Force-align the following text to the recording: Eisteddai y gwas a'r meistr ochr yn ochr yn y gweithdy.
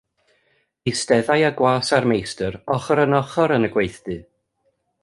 Eisteddai 0.91 1.35
y 1.49 1.51
gwas 1.59 1.93
a'r 1.99 2.09
meistr 2.13 2.59
ochr 2.79 3.05
yn 3.07 3.17
ochr 3.21 3.57
yn 3.61 3.71
y 3.71 3.73
gweithdy. 3.79 4.19